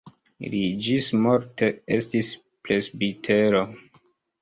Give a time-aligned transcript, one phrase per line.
[0.53, 2.33] Li ĝismorte estis
[2.67, 3.67] presbitero.